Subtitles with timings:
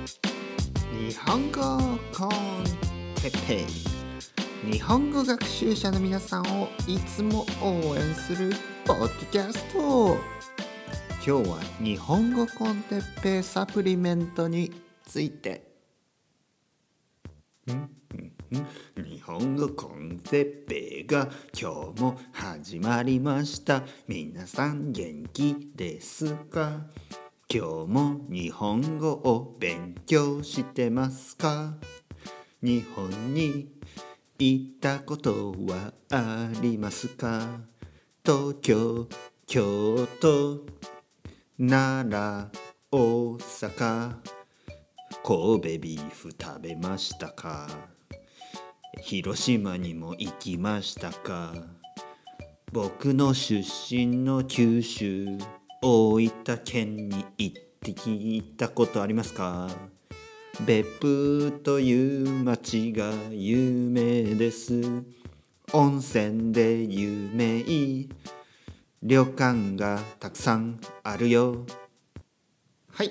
[0.00, 1.60] 日本語
[2.16, 2.30] コン
[3.16, 3.66] テッペ
[4.68, 4.72] イ。
[4.72, 8.52] 日本語学習者の皆さんをいつも応援する
[8.86, 10.16] ポッドキャスト。
[11.26, 14.72] 今日は日本語コンテッペイサプリメントに
[15.04, 15.68] ついて。
[18.96, 23.82] 日本語コンテッペイが今日も始まりました。
[24.08, 26.86] 皆さん元気ですか？
[27.52, 31.74] 今日も日本語を勉強してますか？
[32.62, 33.72] 日本に
[34.38, 37.58] 行ったことはありますか？
[38.24, 39.08] 東京、
[39.48, 40.64] 京都、
[41.58, 42.52] 奈良、
[42.92, 44.14] 大阪。
[45.24, 47.66] 神戸ビーフ食べましたか？
[49.02, 51.52] 広島にも行きましたか？
[52.70, 55.26] 僕の出身の九州
[55.82, 59.66] 大分県に行ってきたことありますか？
[60.66, 64.82] 別府という町が有名です。
[65.72, 67.64] 温泉で有名。
[69.02, 71.64] 旅館がたくさんあるよ。
[72.92, 73.06] はい。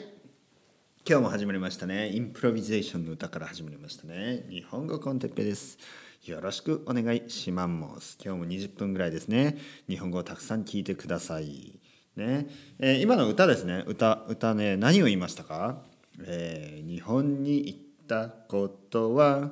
[1.08, 2.12] 今日も始まりましたね。
[2.12, 4.46] インプロビゼーションの歌から始まりましたね。
[4.48, 5.80] 日本語コンテッペです。
[6.26, 7.68] よろしくお願いしま
[8.00, 8.20] す。
[8.24, 9.58] 今日も20分ぐらいですね。
[9.88, 11.79] 日本語をたくさん聞いてください。
[12.16, 12.48] ね、
[12.80, 13.84] えー、今の歌ですね。
[13.88, 15.84] 歌歌ね何を言いましたか、
[16.24, 19.52] えー、日本に行ったことは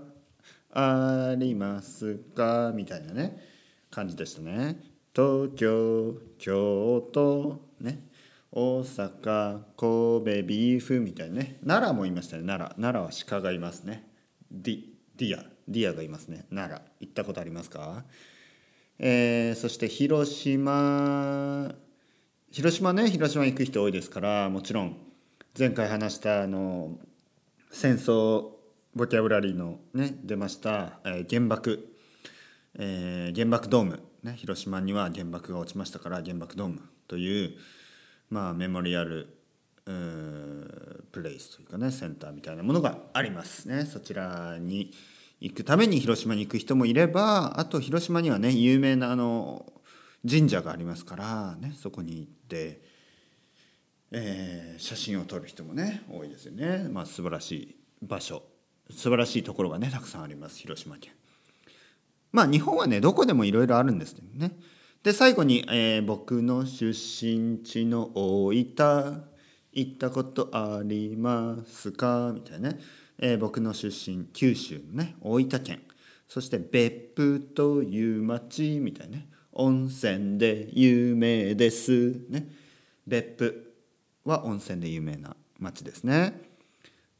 [0.71, 2.71] ありますか？
[2.75, 3.41] みたいなね
[3.89, 4.81] 感じでしたね。
[5.15, 8.05] 東京京都ね。
[8.49, 11.59] 大阪神戸ビーフみたいなね。
[11.65, 12.43] 奈良もいましたね。
[12.43, 14.07] 奈良奈良は鹿がいますね。
[14.51, 14.83] ディ
[15.17, 16.45] ディアディアがいますね。
[16.49, 18.05] 奈良行ったことありますか？
[18.99, 21.71] えー、そして広島
[22.51, 24.97] 広島ね広島行く人多いですからもちろん
[25.57, 26.97] 前回話したあの
[27.71, 28.51] 戦争
[28.95, 31.93] ボキャブラリーのね出ました、えー、原爆、
[32.79, 37.53] えー、原爆ドーム、ね、広島には原爆が落ちましたから原爆ドームという
[38.29, 39.27] まあメモリアル
[41.11, 43.85] プレイスというかねセンターみたいなものがありますね。
[43.85, 44.91] そちらに
[45.39, 49.65] 行くために広島に行く人もいればあと広島にはね有名なあの
[50.29, 52.81] 神社がありますからねそこに行って、
[54.11, 56.87] えー、写真を撮る人もね多いですよね。
[56.89, 58.43] まあ素晴らしい場所。
[58.89, 61.13] 素晴らしいところがねたくさんあります広島県。
[62.31, 64.57] まあ日本はねどこでもいろいろあるんですけどね。
[65.03, 69.23] で最後に、えー、僕の出身地の大分
[69.71, 72.31] 行ったことありますか？
[72.33, 72.79] みたいなね、
[73.19, 75.81] えー、僕の出身九州のね大分県。
[76.27, 79.29] そして別府という町みたいなね。
[79.57, 82.21] 温泉で有名です。
[82.29, 82.47] ね。
[83.05, 83.73] 別府
[84.25, 86.41] は温泉で有名な町ですね。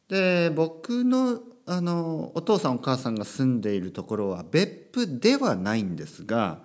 [0.08, 6.60] で僕のあのお父さんお母さんが住んでいるところは別府ではないんですが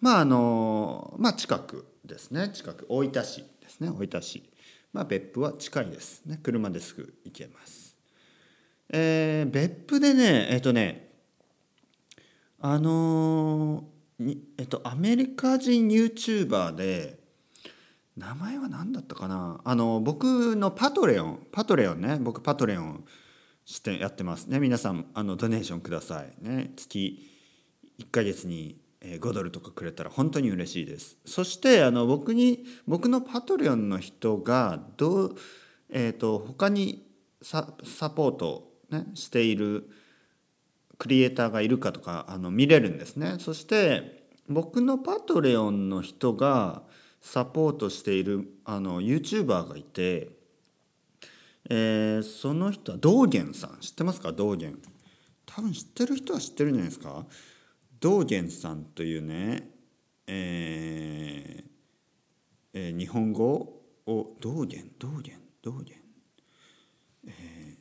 [0.00, 2.50] まああのまあ近くですね。
[2.54, 3.90] 近く大分市ですね。
[3.90, 4.42] 大分市。
[4.92, 6.24] まあ別府は近いです。
[6.24, 6.40] ね。
[6.42, 7.96] 車ですぐ行けます。
[8.90, 11.08] えー、別府でねえっ、ー、とね
[12.60, 13.82] あのー、
[14.20, 17.18] えっとアメリカ人 YouTuber で
[18.16, 19.60] 名前は何だったかな？
[19.64, 22.18] あの僕のパトレオンパトレオンね。
[22.20, 23.04] 僕パトレオン
[23.64, 24.58] してやってますね。
[24.58, 26.72] 皆さんあのドネーションくださいね。
[26.76, 27.30] 月
[28.00, 31.16] 1ヶ月に5ドルとかくれたら本当に嬉しいです。
[31.24, 35.36] そしてあの僕に僕のパトレオンの人がどう、
[35.90, 37.06] えーと、他に
[37.40, 39.88] ササポート、ね、している
[40.98, 43.36] クリエイターがいるかとかあの見れるんですね。
[43.38, 46.82] そして僕のパトレオンの人が
[47.20, 50.30] サポートしているあの YouTuber がいて、
[51.70, 53.78] えー、その人は道元さん。
[53.80, 54.32] 知ってますか？
[54.32, 54.76] 道元
[55.46, 57.26] 多分知ってる人は知ってるんじゃないですか？
[58.00, 59.68] 道元さんというね、
[60.26, 61.64] えー
[62.74, 65.96] えー、日本語を道元道元道元、
[67.26, 67.76] えー、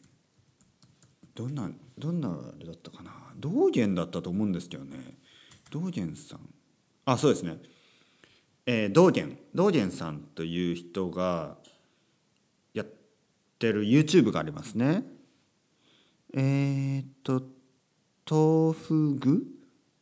[1.35, 3.11] どんなどんなあれだったかな？
[3.39, 5.17] 道元だったと思うんですけどね。
[5.71, 6.39] 道元さん。
[7.05, 7.57] あそうですね、
[8.65, 9.37] えー、道元。
[9.55, 11.57] 道元さんという人が
[12.73, 12.87] やっ
[13.59, 15.03] てる YouTube がありますね。
[16.33, 17.43] えー、っと
[18.29, 19.45] 豆腐具？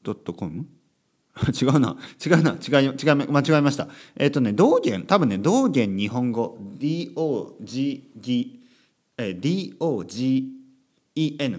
[0.03, 0.65] ドットコム？
[1.61, 1.97] 違うな。
[2.25, 2.51] 違うな。
[2.53, 2.93] 違い違い
[3.29, 3.87] 間違えました。
[4.15, 5.03] えっ、とね道元。
[5.05, 6.57] 多分ね道元日本語。
[6.79, 8.59] DOG
[9.17, 10.51] え DOGEN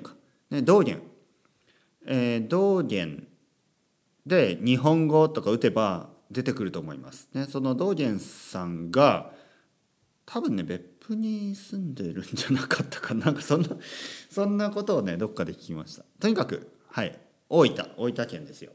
[0.03, 0.15] か、
[0.51, 1.03] ね、道元。
[2.07, 3.27] えー、道元。
[4.25, 7.29] で日本語とか打てば出てくると思います。
[7.33, 9.33] ね、その道元さんが
[10.25, 13.69] 多分ね別プに住んでるんじゃなかったかなんかそんな
[14.29, 16.05] そんなことをねどっかで聞きました。
[16.21, 17.17] とにかくはい。
[17.49, 17.77] 大分。
[17.97, 18.73] 大分県ですよ。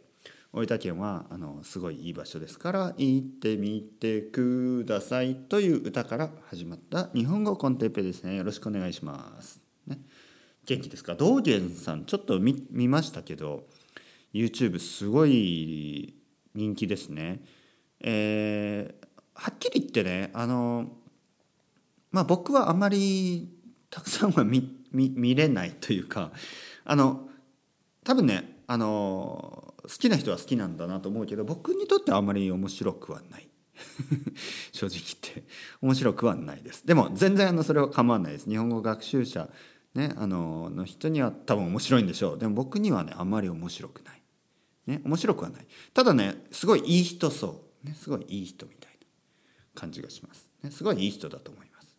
[0.53, 8.35] 大分県はあのすごいいい場所ですから行ってみてくださいという歌から始まった日本語コンテッペですね。
[8.35, 9.61] よろしくお願いします。
[9.87, 9.99] ね。
[10.65, 11.15] 元気ですか？
[11.15, 13.63] 道元さんちょっと見見ましたけど
[14.33, 16.15] YouTube すごい
[16.53, 17.43] 人気ですね。
[17.99, 20.89] えー、はっきり言ってねあの
[22.11, 23.49] まあ僕はあまり
[23.89, 26.31] たくさんは見 見見れないというか
[26.83, 27.29] あの
[28.03, 33.47] 多分ねあの好きな人は好きなんだなと思うけど僕にとってはあまり面白くはない。
[34.71, 35.43] 正直言って
[35.81, 36.85] 面白くはないです。
[36.85, 38.49] でも全然あのそれは構わないです。
[38.49, 39.49] 日本語学習者
[39.95, 42.37] ねあのの人には多分面白いんでしょう。
[42.39, 44.21] でも僕にはねあんまり面白くない。
[44.87, 45.67] ね面白くはない。
[45.93, 47.87] ただねすごいいい人そう。
[47.87, 49.07] ねすごいいい人みたいな
[49.75, 51.95] 感じがします、ね、すごいいい人だと思います。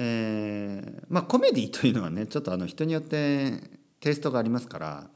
[0.00, 3.60] えー、まあコメディというのはねちょっとあの人によって
[4.00, 5.10] テイストがありますから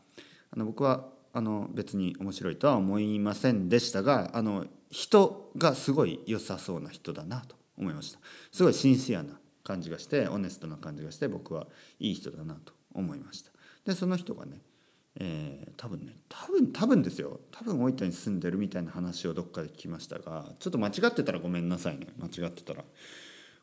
[0.51, 8.19] あの僕はあの別に面白いとは思いませんでしたがあの人がすごい良さそうな人だなと思いました。
[8.51, 11.67] すごいシンシアな感じがしてオネストな感じがして僕は
[11.99, 13.51] いい人だなと思いました。
[13.85, 14.61] でその人がね、
[15.19, 17.41] えー、多分ね多分多分ですよ。
[17.51, 22.07] 多分大分に住んでるみたいな話をどっかで聞きましたがちょっと間違ってたらごめんなさいね。
[22.19, 22.85] 間違ってたら。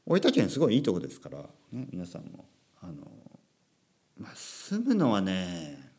[0.06, 1.38] 大分県すごいいいとこですから、
[1.72, 2.46] ね、皆さんも
[2.82, 2.94] あの、
[4.18, 5.90] まあ、住むのはね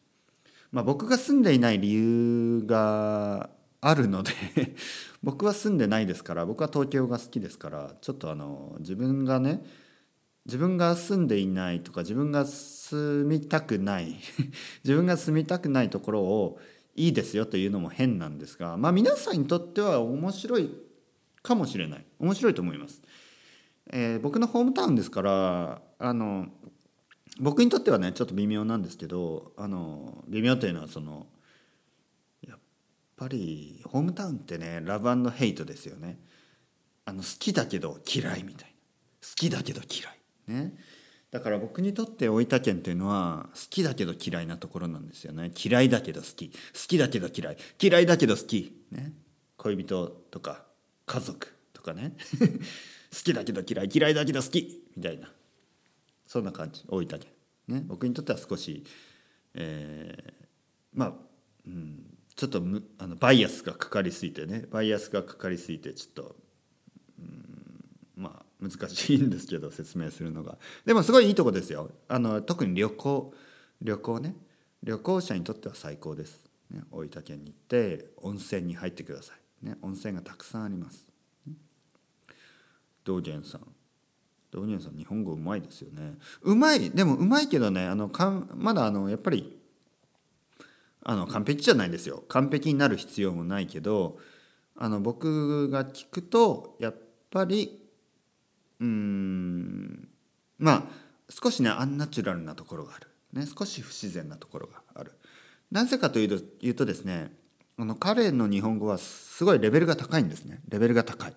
[0.73, 3.51] まあ、僕が住んでいない理由が
[3.81, 4.33] あるので
[5.23, 9.65] 僕は住んでないですから僕は東京が好きですからちょっとあの自分がね
[10.51, 14.17] 自分が住んでいないとか自分が住みたくない
[14.83, 16.59] 自分が住みたくないところを
[16.97, 20.69] いいですよというのも変なんですがまあ皆さんにとっては面白い
[21.43, 22.05] かもしれない。
[22.19, 23.01] 面白いと思います。
[23.93, 26.49] えー、僕のホームタウンですからあの
[27.39, 31.27] 僕にとってはねちょっと微妙なんですけどあの微妙というのはその
[32.47, 32.59] やっ
[33.17, 36.19] ぱりホームタウンってねラブヘイトですよね。
[37.05, 38.75] あの好きだけど嫌いみたいな。
[39.23, 40.20] 好きだけど嫌い。
[40.51, 40.75] ね。
[41.31, 45.53] だから僕にとって大分県っていうのは好きだけど嫌いなところなんですよね。
[45.57, 46.51] 嫌いだけど好き。
[46.51, 46.55] 好
[46.89, 47.57] きだけど嫌い。
[47.81, 48.77] 嫌いだけど好き。
[48.91, 49.13] ね。
[49.57, 50.65] 恋人とか
[51.07, 52.17] 家族とかね。
[53.13, 53.89] 好きだけど嫌い。
[53.93, 54.85] 嫌いだけど好き。
[54.97, 55.33] みたいな。
[56.27, 56.83] そんな感じ。
[56.89, 57.21] 大分県。
[57.69, 57.85] ね。
[57.87, 58.85] 僕にとっては少し、
[59.55, 60.33] えー、
[60.93, 61.15] まあ、
[61.67, 64.67] うん、ちょっとむあのバイアスがかかりすぎてね。
[64.71, 66.37] バイアスがかかりすぎてちょっと、
[67.19, 67.50] うん、
[68.61, 70.59] 難しいんですけど説明するのが。
[70.85, 71.91] でもすごいいいとこですよ。
[72.09, 73.35] あの特に旅行
[73.83, 74.37] 旅行ね。
[74.83, 81.07] 旅行者にとっては最高です、ね、大分県に行って温泉に入ってください、ね、温泉がたくさんあります。
[83.05, 83.61] 道元さん
[84.51, 86.15] 道元さん日本語うまいですよね。
[86.43, 89.59] うまいでもうまいけどねあのかんまだあのやっぱり
[91.03, 92.25] あの完璧じゃないですよ。
[92.29, 94.19] 完璧になる必要もないけど
[94.77, 96.95] あの僕が聞くとやっ
[97.31, 97.80] ぱり
[98.81, 100.09] うん。
[100.59, 100.83] まあ
[101.29, 105.13] 少しねアンナチュラルなところがある、ね、少し不自然なところがある。
[105.71, 107.33] なぜかというというとですね
[107.79, 110.61] あの彼の日本語はすごいレベルが高いんですね。
[110.69, 111.35] レベルが高い。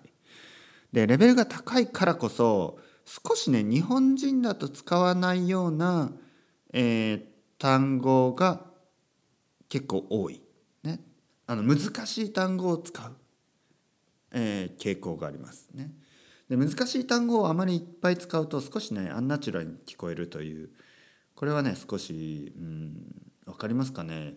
[0.92, 6.12] でレベルが高いからこそ少しね日本人だと使わないような、
[6.72, 7.22] えー、
[7.58, 8.60] 単語が
[9.68, 10.40] 結構多い、
[10.82, 11.00] ね、
[11.46, 13.12] あの難しい単語を使う、
[14.32, 15.68] えー、傾向があります。
[15.74, 15.90] ね。
[16.48, 20.70] で難しい単語をあまりいっぱい使うと少しねアンナチュラルに聞こえるという
[21.34, 22.94] これはね少しうん
[23.46, 24.34] 分かりますかね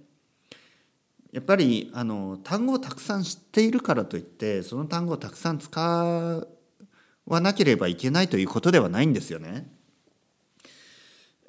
[1.32, 5.80] やっぱりあの単語をたくさん知っているからといってその単語をたくさん使
[7.26, 9.70] わなければいけないということではないんですよね。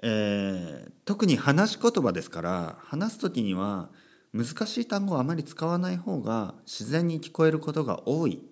[0.02, 3.88] えー、特に話し言葉ですから話す時には
[4.32, 8.42] 難しい単語をあまり使わない方が自然に聞こえることが多い。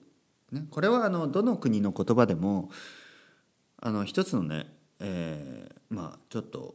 [0.53, 2.71] ね、これはあのどの国の言葉でも
[3.81, 4.67] あの一つのね、
[5.01, 6.75] えー、まあちょっと、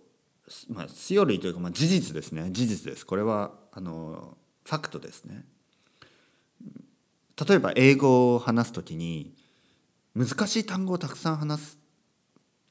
[0.70, 2.50] まあ、セオリーというか、まあ、事実ですね。
[2.52, 3.06] 事実です。
[3.06, 5.46] これはあのファクトですね。
[7.48, 9.34] 例えば英語を話す時に
[10.14, 11.80] 難しい単語をたくさん話す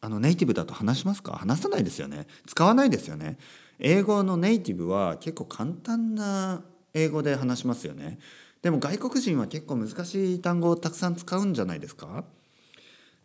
[0.02, 1.33] あのネイティブだと話しますか？
[1.33, 2.26] 話さないですよね。
[2.47, 3.38] 使わないですよね。
[3.78, 8.19] 英語のネイティブは結構簡単な英語で話しますよね。
[8.62, 12.25] でも外国人は結構難しい単語をたくさん使うんじゃないですか？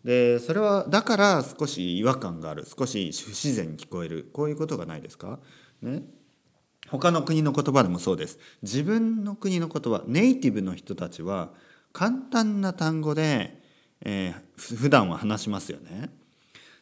[0.03, 2.65] でそれはだから少し違和感がある。
[2.65, 4.29] 少し不自然に聞こえる。
[4.33, 5.39] こういうことがないですか？
[5.81, 6.03] ね。
[6.87, 8.39] 他の国の言葉でもそうです。
[8.61, 11.49] 自分の国の言葉ネイティブの人たちは
[11.91, 13.63] 簡単な単語で
[14.07, 16.09] えー、普段は話しますよね。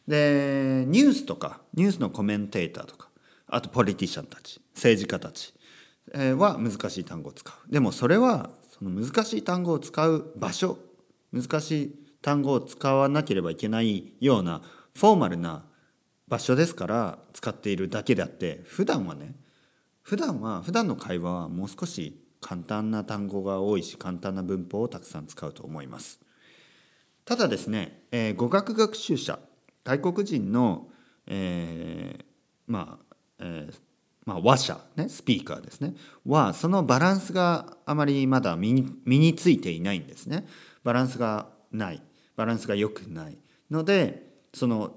[0.06, 3.08] でニュースとかニュースのコメンテーターとか
[3.46, 5.54] あとポリティシャンたち政治家たち。
[6.12, 7.72] は難しい単語を使う。
[7.72, 10.78] でもそれはその難しい単語を使う場所。
[11.32, 14.62] 難しい単語を使わなければいけないような
[14.94, 15.64] フォーマルな
[16.28, 18.62] 場所ですから使っているだけであって。
[18.64, 19.34] 普段はね
[20.02, 26.20] 普段は普段の会話はもう少し簡単な単語が多いし簡単な文法をたくさん使うと思います。
[27.24, 29.38] ただですね、えー、語学学習者
[29.82, 30.88] 外国人の、
[31.26, 32.24] えー、
[32.66, 33.74] まあ、えー、
[34.26, 35.94] まあ、話者、ね、スピーカーですね。
[36.26, 40.46] はそのバランスがあまりまだ身に身についていないんですね。
[40.82, 42.02] バランスがない。
[42.36, 43.38] バランスが良くない
[43.70, 44.96] のでその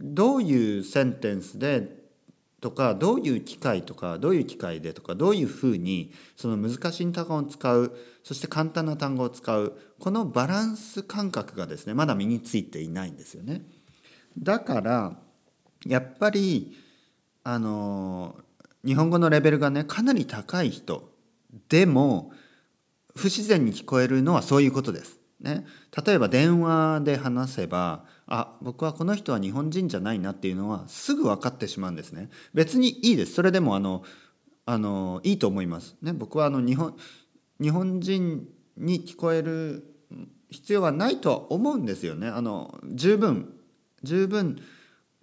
[0.00, 2.00] どういうセンテンスで
[2.60, 13.62] とかどういう機会とかどういう機会でとかどういうふうにその難しい単語を使うそして簡単な単語を使うこのバランス感覚がですねまだ身についていないんですよね。
[14.38, 15.16] だから
[15.86, 16.76] やっぱり
[17.42, 18.36] あの
[18.84, 21.10] 日本語のレベルがねかなり高い人
[21.68, 22.32] でも
[23.14, 25.18] 不自然に聞こえるのはそういうことです。
[25.40, 25.64] ね、
[26.04, 32.28] 例えば電話で話せばあ僕はこの人は日本人じゃないなっていうのはすぐ分かってしまうんですね。
[32.52, 34.04] 別にいいですそれでもあの
[34.66, 35.96] あのいいと思います。
[36.02, 36.94] ね、僕はあの日本
[37.60, 39.84] 日本人に聞こえる
[40.50, 42.28] 必要はないとは思うんですよね。
[42.28, 43.54] あの十分
[44.02, 44.60] 十分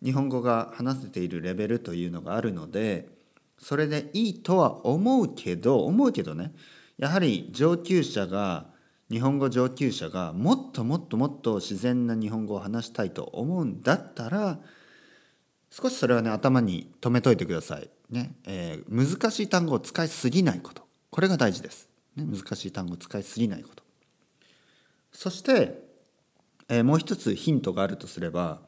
[0.03, 3.09] 日本語が話せているレベルというのがあるので
[3.57, 6.53] それでいいとは思うけど思うけどね
[6.97, 8.67] やはり上級者が
[9.09, 14.59] 日本語上級者がもっともっともっと自然な日本語を話したいと思うんだったら
[15.71, 17.89] 少しそれはね頭に留めといてください。
[18.09, 21.89] ねえー、難しい単語を使いすぎないことこれが大事です。
[22.15, 23.83] ね、難しい単語を使いすぎないこと。
[25.11, 25.83] そして、
[26.69, 28.61] えー、もう一つヒントがあるとすれば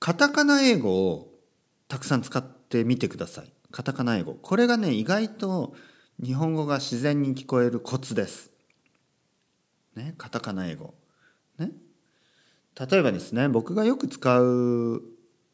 [0.00, 1.34] カタカナ英語を
[1.88, 3.52] たくさん使ってみてください。
[3.70, 4.34] カタカナ英語。
[4.34, 5.74] これがね、意外と
[6.22, 8.50] 日本語が自然に聞こえるコツです。
[9.96, 10.94] ね、カタカナ英語。
[11.58, 11.72] ね。
[12.90, 15.02] 例えばですね、僕がよく使う、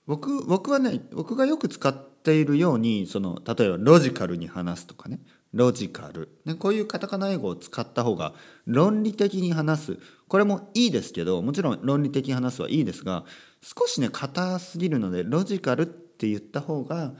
[0.06, 5.20] 僕、僕はね、僕がよく使っているように、その、例えばロジカルに話すとかね、
[5.54, 8.34] ロジカル、ね、こういうカタカナ英語を使った方が
[8.66, 13.24] 論理的に話すこれもいいですけどもちろん論理的に話すはいいですが
[13.64, 17.14] 少しね硬すぎるのでロジカルって言った方が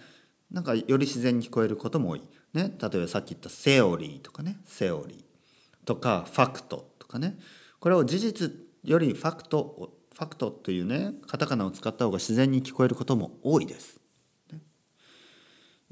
[0.50, 2.22] なんかより自然に聞こえることも多い。
[2.52, 4.58] ね、例えばさっき言ったセオリーとかね。
[4.66, 5.86] セオリー。
[5.86, 7.38] とかファクトとかね。
[7.80, 8.52] これを事実
[8.84, 14.00] よりファクトファクトというねカタカナを使った方が自然に聞こえることも多いです。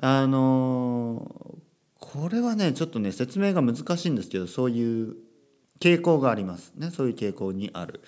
[0.00, 1.58] あの
[1.98, 5.16] これはねちょっとね説明が難しいんですけどそういう
[5.80, 6.72] 傾向があります。
[6.76, 6.90] ね。
[6.90, 8.02] そういう傾向にある。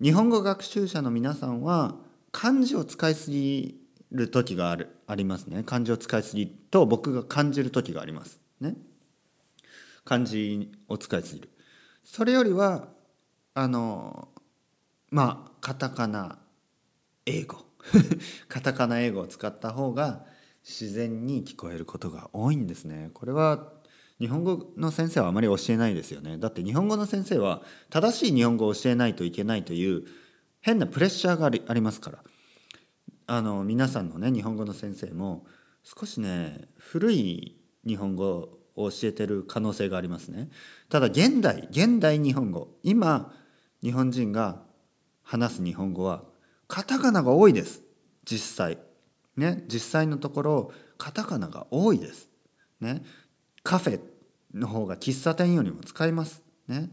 [0.00, 1.96] 日本語学習者の皆さんは
[2.30, 3.80] 漢字を使いすぎ
[4.12, 5.64] る時があるありますね。
[5.64, 8.76] 漢字を使いすぎと僕が感じる時がありますね。
[10.04, 11.48] 漢字を使いすぎる。
[12.04, 12.86] それよりは
[13.54, 14.28] あの
[15.10, 16.38] まあカタカナ
[17.26, 17.64] 英語。
[18.48, 20.24] カタカナ英語を使った方が
[20.62, 23.10] 自然に聞こえることが多いんですね。
[23.14, 23.72] これは
[24.20, 26.38] 日本語の先生はあまり教えないですよね。
[26.38, 30.04] だって日本語の先生は正しい日本語を教えないといけないという
[30.60, 32.18] 変なプレッシャーがありありますから。
[33.30, 35.46] あの皆さんのね日本語の先生も
[35.84, 40.48] 少しね古い日本語を教えてる可能性がありますね。
[40.88, 43.32] ただ現代現代日本語今
[43.82, 44.62] 日本人が
[45.22, 46.24] 話す日本語は
[46.68, 47.82] カタカナが多いです。
[48.24, 48.78] 実際。
[49.36, 49.64] ね。
[49.68, 52.28] 実際のところカタカナが多いです。
[52.80, 53.02] ね。
[53.68, 54.00] カフェ
[54.54, 56.88] の方が喫茶店よりも使いますね。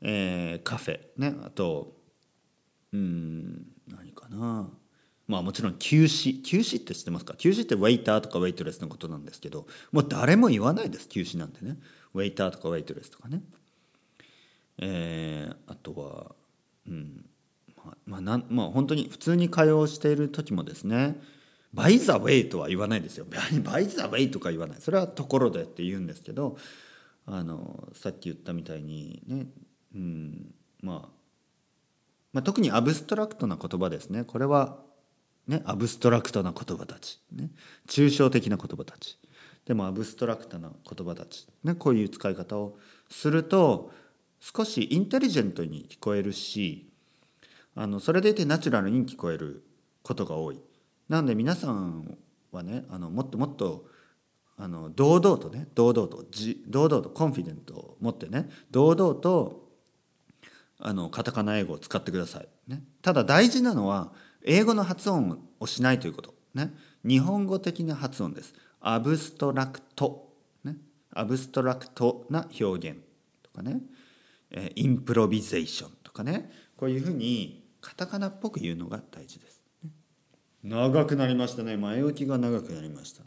[0.00, 1.00] えー、カフェ。
[1.16, 1.34] ね。
[1.44, 1.96] あと
[2.92, 4.68] うん何かな。
[5.26, 6.44] まあもちろん休止。
[6.44, 7.34] 休止って知ってますか？
[7.34, 11.76] 休止ってウェイターとかウェイトレスのことなんですけどもう誰も言わないです休止なんてね。
[12.14, 13.42] ウェイターとかウェイトレスとかね。
[14.78, 16.36] えー、あとは
[16.88, 17.24] うん。
[17.84, 21.20] まあまあなまあ本当に普通に会話をしている時もですね
[21.76, 23.26] バイザウェイとは言わないですよ。
[23.62, 24.80] バイザウェイとか言わない。
[24.80, 26.56] それはところでって言うんですけど
[27.26, 29.46] あのさっき言ったみたいにね、
[29.94, 31.08] うん、まあ、
[32.32, 34.24] まあ特にアブストラクトな言葉ですね。
[34.24, 34.78] これは
[35.46, 37.50] ねアブストラクトな言葉たち、ね、
[37.86, 39.18] 抽象的な言葉たち。
[39.66, 42.78] でもアブストラクトな言葉たち、ね、こういう使い方を
[43.10, 43.90] すると
[44.40, 46.88] 少しインテリジェントに聞こえるし
[47.74, 49.64] あのそれでいてナチュラルに聞こえる
[50.02, 50.60] ことが多い。
[51.08, 52.16] なので皆さん
[52.52, 53.86] はねあのもっともっと
[54.56, 59.66] あの堂々とね堂々とじ堂々と confident を持ってね堂々と
[60.78, 64.12] あのカタカナ英語を使ってください、ね、ただ大事なのは
[64.44, 66.72] 英語の発音をしないということ、ね、
[67.04, 68.54] 日本語的な発音です。
[68.80, 70.28] アブストラクト、
[70.62, 70.76] ね、
[71.12, 73.00] アブストラクトな表現
[73.42, 73.80] とかね、
[74.52, 76.50] えインプロビゼーションとかね。
[76.76, 79.55] こういうふうにカタカナっぽく言うのが大事です、
[80.66, 81.76] 長くなりましたね。
[81.76, 83.22] 前置きが長くなりました。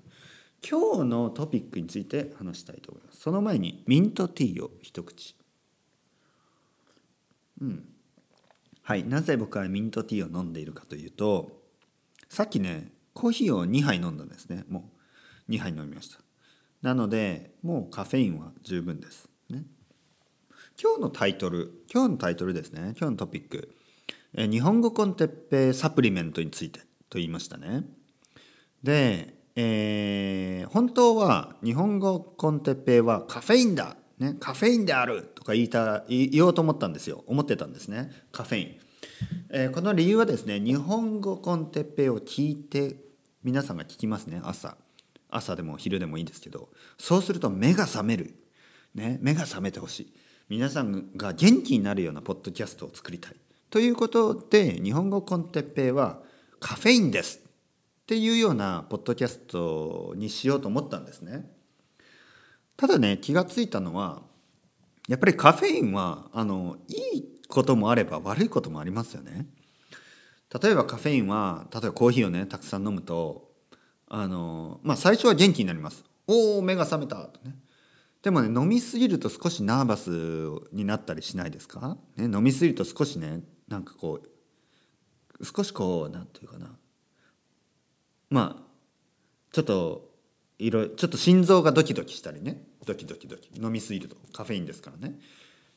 [0.68, 3.22] 今日のトピックについて話したいと思います。
[3.22, 5.38] その前にミントティーを一口。
[7.62, 7.86] うん。
[8.82, 9.06] はい。
[9.06, 11.62] なぜ僕はミントティーを飲んでいるかというと
[12.28, 14.66] さっきねコーヒーを2杯飲んだんですね。
[14.68, 14.92] も
[15.48, 16.20] う2杯飲みました。
[16.82, 19.30] なのでもうカフェインは十分です。
[19.50, 19.64] ね。
[20.82, 22.94] 今日のタイトル今日のタイトルですね。
[23.00, 23.74] 今日のトピック。
[24.34, 26.89] え日本語コンテッペイサプリメントについて。
[27.10, 27.84] と言いましたね。
[28.84, 37.26] でえー、本当は日本語コンテッペイはカフェインだ、ね、カフェインであるとか言いた言おうと思ったんですよ。
[37.28, 38.10] 思ってたんですね。
[38.32, 38.80] カフェイン、
[39.50, 42.96] えー、この理由はですね日本語コンテッペイを聞いて
[43.44, 44.40] 皆さんが聞きますね。
[44.46, 44.78] 朝。
[45.30, 46.70] 朝でも昼でもいいんですけど。
[46.98, 48.34] そうすると目が覚める、
[48.96, 50.14] ね、目が覚めてほしい。
[50.48, 53.36] 皆さんが元気になるようなポッドキャストを作りたい。
[53.70, 56.22] ということで日本語コンテッペイは
[56.60, 57.42] カフェインですっ
[58.06, 61.50] ていうようなポッドキャストにしようと思ったんですね。
[62.76, 64.22] ただね気が付いたのは
[65.08, 69.48] やっぱりカフェインはあのいいこともあれば悪いこともありますよね。
[70.62, 73.52] 例えばカフェインは例えばコーヒーをねたくさん飲むと
[74.08, 76.04] あのまあ最初は元気になります。
[76.28, 77.56] おお目が覚めたとね。
[78.22, 80.10] でもね飲みすぎると少しナーバス
[80.74, 84.30] になったりしないですか、ね、飲みすぎると少しねなんかこう
[85.44, 86.76] 少しこうなんていうかな。
[88.30, 88.64] まあ
[89.52, 90.10] ちょっと
[90.58, 92.64] いろちょっと心臓がドキドキしたりね。
[92.86, 93.50] ドキドキドキ。
[93.60, 95.20] 飲みすぎるとカフェインですからね。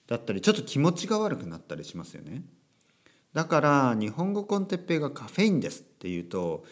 [0.06, 2.42] だったりちょっと気持ちが悪くなったりしますよね。
[3.32, 6.64] だから日本語コンテッペイがカフェインですっていうと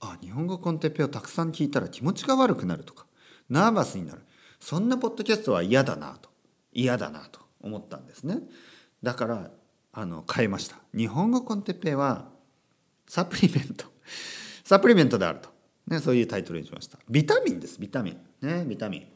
[0.00, 3.06] あ日本語コンテッペイをたくさん聞いたら気持ちが悪くなるとか
[3.48, 4.22] ナーバスになる。
[4.60, 6.28] そんなポッドキャストは嫌だなと。
[6.72, 8.38] 嫌だなと思ったんですね。
[9.02, 9.50] だから
[9.92, 10.76] あの変えました。
[10.96, 12.30] 日本語コンテッペイは
[13.08, 13.86] サプリメント。
[14.64, 15.48] サプリメントであると、
[15.86, 16.98] ね、そういうタイトルにしました。
[17.08, 17.80] ビタミンです。
[17.80, 18.46] ビタミン。
[18.46, 19.06] ねビタミン。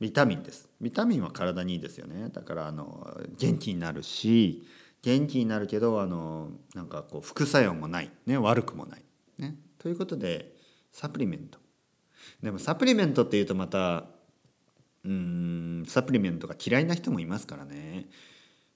[0.00, 0.68] ビタミンです。
[0.80, 2.28] ビタミンは体にいいですよね。
[2.30, 4.66] だからあの元気になるし
[5.02, 9.02] 元気になるけどあのなんかこう副作用もない、ね、悪くもない、
[9.38, 10.54] ね、ということで
[10.90, 11.58] サプリメント。
[12.42, 14.06] でもサプリメントっていうとまた
[15.04, 18.08] うんサプリメントが嫌いな人もいますからね。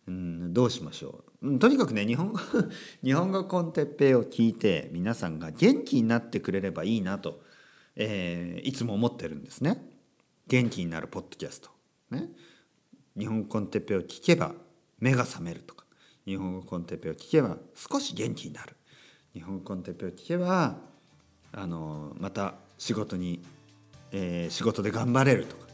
[0.06, 1.58] うんどうしましょう。
[1.58, 2.38] とにかくね日本語
[3.02, 7.42] 日本語コンテッペイを聞いて皆さんが元気になってくれればいいなと、
[7.96, 9.90] えー、いつも思ってるんですね。
[10.46, 11.70] 元気になるポッドキャスト、
[12.10, 12.28] ね、
[13.16, 14.54] 日本語コンテッペイを聞けば
[14.98, 15.84] 目が覚めるとか。
[16.26, 18.76] 日本語コンテッペイを聞けば少し元気になる。
[19.32, 20.78] 日本語コンテッペイを聞けば
[21.52, 23.42] あのまた仕事に、
[24.10, 25.66] えー、仕事で頑張れるとか、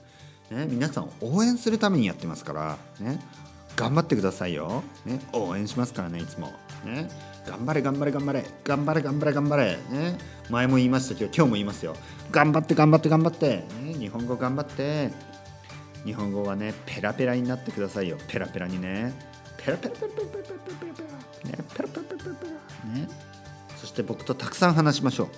[0.50, 2.78] ね、皆さんを応援するためにやってますから。
[3.00, 3.20] ね。
[3.80, 6.52] 頑張ってくださいよ、ね、応援しますからねいつも、
[6.84, 7.08] ね、
[7.46, 8.44] 頑張れ頑張れ頑張れ。
[8.62, 10.18] 頑張れ頑張れ頑張れ、ね、
[10.50, 11.96] 前も言いましたけど今日も言いますよ。
[12.30, 15.10] 頑張って頑張って頑張って、ね、日本語頑張って。
[16.04, 18.16] 日本語はねペラペラになってくださいよ。
[18.28, 19.12] ペラペラにね。
[19.56, 21.50] ペラペラペラペラペラペラペラ。
[21.50, 21.58] ね。
[21.74, 23.08] ペラペラペラペラね。
[23.76, 25.28] そして僕とたくさん話しましょう。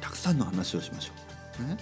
[0.00, 1.12] たくさんの話をしましょ
[1.60, 1.68] う。
[1.68, 1.76] ね。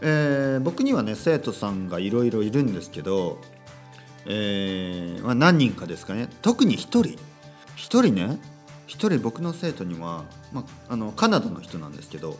[0.00, 3.40] えー、僕にはね生徒さんがいろいろいるんですけど
[4.26, 6.28] えーまあ、何人かですかね。
[6.42, 7.02] 特に1人。
[7.02, 7.16] 1
[7.76, 8.38] 人ね。
[8.88, 12.38] 1人僕の生徒には、まあ、あのカナダの人なんですけど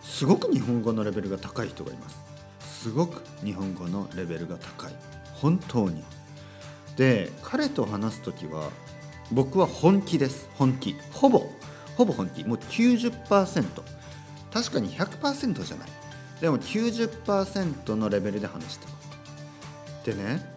[0.00, 2.20] すごく日本語のレベルが高い人がいます。
[2.60, 4.92] すごく日本語のレベルが高い。
[5.34, 6.02] 本当に。
[6.96, 8.70] で彼と話す時は
[9.30, 10.48] 僕は本気です。
[10.54, 10.96] 本気。
[11.12, 11.46] ほぼ。
[11.96, 12.44] ほぼ本気。
[12.44, 13.64] もう90%
[14.52, 15.88] 確かに100%じゃない。
[16.40, 18.92] でも90%のレベルで話してま
[20.02, 20.06] す。
[20.06, 20.51] でね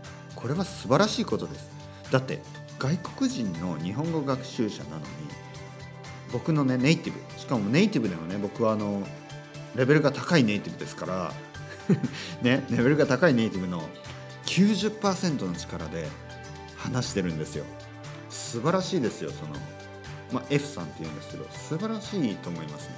[0.46, 1.72] これは素晴らしいことです。
[2.12, 2.40] だって
[2.78, 5.06] 外国人の日本語学習者なのに
[6.32, 8.38] 僕のねネイティブしかもネイティブでもね。
[8.38, 9.02] 僕はあの
[9.74, 11.34] レベルが高いネイティブですから
[12.44, 13.90] ねレベルが高いネイティブの
[14.46, 16.08] 90%の力で
[16.78, 17.66] 話してるんですよ。
[18.30, 19.54] 素晴らしいですよその、
[20.32, 22.96] まあ、F さんって言うんですけど素晴らしいと思いますね。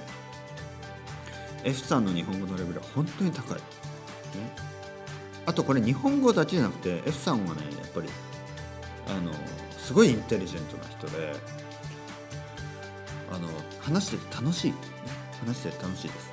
[1.64, 3.62] F さんの日本語のレベルは本当に高い、ね、
[5.48, 8.08] あとこれ日本語だけじゃなくて F さんはねやっぱり
[9.08, 9.32] あの
[9.78, 11.32] すごいインテリジェントな人で
[13.32, 13.48] あの
[13.80, 14.76] 話してて楽しい、ね、
[15.40, 16.32] 話してて楽しいですね。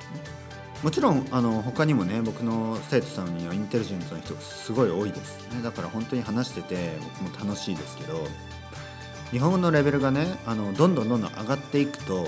[0.82, 8.22] もちろんあの他にもね僕の生徒さんにはインテリジェントな人がすごい多いです、ね、だから本当に話してて僕も楽しいですけど
[9.30, 12.26] 日本語のレベルがねあのどんどんどんどん上がっていくと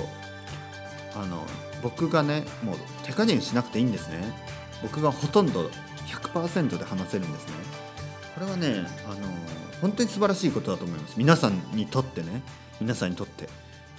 [1.15, 1.45] あの
[1.83, 4.33] 僕がねもう手加減しなくていいんですね。
[4.83, 5.71] 僕がほとんど
[6.09, 7.53] 100%で話せるんですね。
[8.35, 9.27] これはねあの
[9.81, 11.15] 本当に素晴らしいことだと思います。
[11.17, 12.43] 皆さんにとってね。
[12.81, 13.45] 皆さんにとって。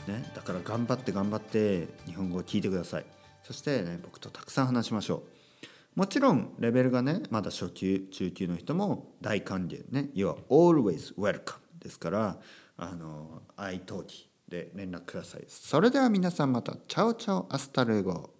[0.07, 0.29] ね。
[0.35, 3.05] だから頑張って頑張って日本語を聞いてください。
[3.43, 5.23] そしてね僕とたくさん話しましょ
[5.95, 5.99] う。
[5.99, 10.09] もちろんレベルがねまだ初級中級の人も大歓迎ね。
[10.13, 12.37] 要は always welcome ですから
[12.77, 15.45] あの iTalki で連絡ください。
[15.47, 16.75] それでは皆さんまた。
[16.87, 18.38] ciao ciao hasta luego。